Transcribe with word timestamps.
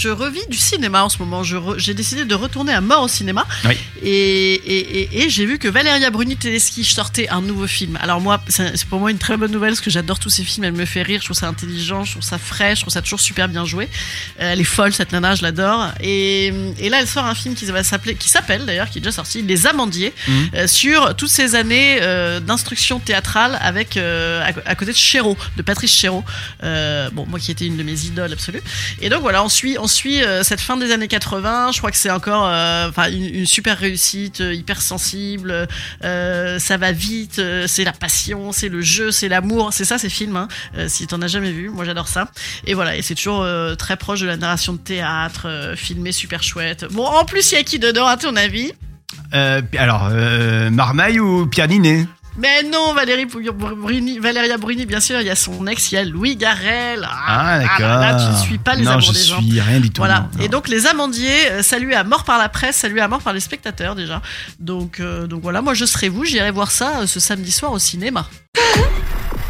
Je 0.00 0.08
revis 0.08 0.40
du 0.48 0.56
cinéma 0.56 1.04
en 1.04 1.10
ce 1.10 1.18
moment. 1.18 1.42
J'ai 1.76 1.92
décidé 1.92 2.24
de 2.24 2.34
retourner 2.34 2.72
à 2.72 2.80
mort 2.80 3.02
au 3.02 3.08
cinéma. 3.08 3.46
Oui. 3.66 3.74
Et, 4.02 4.54
et, 4.54 5.00
et, 5.00 5.22
et 5.24 5.28
j'ai 5.28 5.44
vu 5.44 5.58
que 5.58 5.68
Valeria 5.68 6.08
Bruni 6.08 6.38
Tedeschi 6.38 6.84
sortait 6.84 7.28
un 7.28 7.42
nouveau 7.42 7.66
film. 7.66 7.98
Alors 8.00 8.18
moi, 8.18 8.42
c'est 8.48 8.84
pour 8.86 8.98
moi 8.98 9.10
une 9.10 9.18
très 9.18 9.36
bonne 9.36 9.52
nouvelle 9.52 9.72
parce 9.72 9.82
que 9.82 9.90
j'adore 9.90 10.18
tous 10.18 10.30
ces 10.30 10.42
films. 10.42 10.64
Elle 10.64 10.72
me 10.72 10.86
fait 10.86 11.02
rire, 11.02 11.20
je 11.20 11.26
trouve 11.26 11.36
ça 11.36 11.48
intelligent, 11.48 12.04
je 12.04 12.12
trouve 12.12 12.22
ça 12.22 12.38
frais, 12.38 12.74
je 12.76 12.80
trouve 12.80 12.94
ça 12.94 13.02
toujours 13.02 13.20
super 13.20 13.46
bien 13.46 13.66
joué. 13.66 13.90
Euh, 14.40 14.52
elle 14.52 14.60
est 14.62 14.64
folle 14.64 14.94
cette 14.94 15.12
nana, 15.12 15.34
je 15.34 15.42
l'adore. 15.42 15.88
Et, 16.00 16.50
là, 16.88 17.00
elle 17.00 17.06
sort 17.06 17.26
un 17.26 17.34
film 17.34 17.54
qui 17.54 17.66
s'appelle 17.66 18.64
d'ailleurs, 18.64 18.88
qui 18.88 18.98
est 18.98 19.02
déjà 19.02 19.12
sorti, 19.12 19.42
Les 19.42 19.66
Amandiers, 19.66 20.14
Mhm. 20.28 20.50
euh, 20.54 20.66
sur 20.66 21.14
toutes 21.14 21.28
ces 21.30 21.54
années 21.54 21.98
euh, 22.00 22.40
d'instruction 22.40 23.00
théâtrale 23.00 23.58
avec 23.60 23.98
euh, 23.98 24.40
à, 24.42 24.70
à 24.70 24.74
côté 24.76 24.92
de 24.92 24.96
Chéreau, 24.96 25.36
de 25.58 25.62
Patrice 25.62 25.92
Chéreau. 25.92 26.24
Bon, 26.62 27.26
moi 27.26 27.38
qui 27.38 27.50
était 27.50 27.66
une 27.66 27.76
de 27.76 27.82
mes 27.82 27.98
idoles 28.06 28.32
absolues. 28.32 28.62
Et 29.02 29.10
donc 29.10 29.20
voilà, 29.20 29.44
on 29.44 29.48
suit, 29.50 29.76
on 29.78 29.88
suit 29.90 30.22
euh, 30.22 30.42
cette 30.42 30.60
fin 30.60 30.76
des 30.76 30.92
années 30.92 31.08
80. 31.08 31.72
Je 31.72 31.78
crois 31.78 31.90
que 31.90 31.96
c'est 31.96 32.10
encore 32.10 32.46
euh, 32.46 32.88
enfin 32.88 33.10
une, 33.10 33.46
super 33.46 33.76
réussite, 33.76 34.40
euh, 34.40 34.54
hyper 34.54 34.80
sensible. 34.80 35.68
ça 36.02 36.76
va 36.78 36.92
vite, 36.92 37.40
c'est 37.66 37.84
la 37.84 37.92
passion, 37.92 38.52
c'est 38.52 38.68
le 38.68 38.80
jeu, 38.80 39.10
c'est 39.10 39.28
l'amour. 39.28 39.72
C'est 39.72 39.84
ça 39.84 39.98
ces 39.98 40.08
films. 40.08 40.36
Hein, 40.36 40.48
si 40.88 41.06
t'en 41.06 41.20
as 41.22 41.26
jamais 41.26 41.52
vu, 41.52 41.68
moi 41.68 41.84
j'adore 41.84 42.08
ça. 42.08 42.30
Et 42.66 42.74
voilà, 42.74 42.96
et 42.96 43.02
c'est 43.02 43.14
toujours 43.14 43.46
très 43.76 43.96
proche 43.96 44.20
de 44.20 44.26
la 44.26 44.36
narration 44.36 44.72
de 44.72 44.78
théâtre, 44.78 45.74
filmé 45.76 46.12
super 46.12 46.42
chouette. 46.42 46.86
Bon, 46.90 47.04
en 47.04 47.24
plus 47.24 47.52
il 47.52 47.56
y 47.56 47.58
a 47.58 47.62
qui 47.62 47.78
dedans 47.78 48.06
à 48.06 48.16
ton 48.16 48.36
avis? 48.36 48.72
Alors, 49.32 50.10
Marmaille 50.70 51.20
ou 51.20 51.46
Pierre 51.46 51.68
mais 52.40 52.62
non, 52.62 52.94
Valérie 52.94 53.26
Bruni, 53.26 54.18
Valéria 54.18 54.56
Bruni, 54.56 54.86
bien 54.86 55.00
sûr, 55.00 55.20
il 55.20 55.26
y 55.26 55.30
a 55.30 55.36
son 55.36 55.66
ex, 55.66 55.92
il 55.92 55.96
y 55.96 55.98
a 55.98 56.04
Louis 56.04 56.36
Garrel. 56.36 57.06
Ah, 57.26 57.58
d'accord. 57.58 57.80
là, 57.80 58.12
là, 58.12 58.24
tu 58.24 58.32
ne 58.32 58.36
suis 58.36 58.58
pas 58.58 58.74
les 58.74 58.84
non, 58.84 58.92
amours 58.92 59.12
des 59.12 59.20
gens. 59.20 59.40
suis 59.40 59.60
rien 59.60 59.80
du 59.80 59.90
tout. 59.90 60.00
Voilà. 60.00 60.20
non, 60.20 60.38
non. 60.38 60.44
Et 60.44 60.48
donc 60.48 60.68
les 60.68 60.86
amandiers, 60.86 61.50
euh, 61.50 61.62
salués 61.62 61.94
à 61.94 62.04
mort 62.04 62.24
par 62.24 62.38
la 62.38 62.48
presse, 62.48 62.76
salués 62.76 63.00
à 63.00 63.08
mort 63.08 63.20
par 63.20 63.32
les 63.32 63.40
spectateurs 63.40 63.94
déjà. 63.94 64.22
Donc, 64.58 65.00
euh, 65.00 65.26
donc 65.26 65.42
voilà, 65.42 65.60
moi 65.60 65.74
je 65.74 65.84
serai 65.84 66.08
vous, 66.08 66.24
j'irai 66.24 66.50
voir 66.50 66.70
ça 66.70 67.00
euh, 67.00 67.06
ce 67.06 67.20
samedi 67.20 67.52
soir 67.52 67.72
au 67.72 67.78
cinéma. 67.78 68.26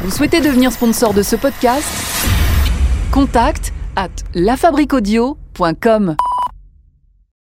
Vous 0.00 0.10
souhaitez 0.10 0.40
devenir 0.40 0.72
sponsor 0.72 1.14
de 1.14 1.22
ce 1.22 1.36
podcast? 1.36 1.86
Contact 3.12 3.72
à 3.96 4.08
lafabriquaudio.com. 4.34 6.16